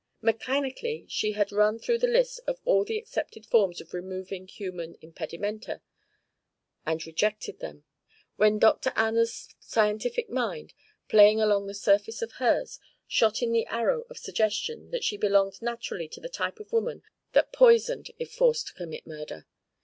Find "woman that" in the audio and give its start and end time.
16.73-17.53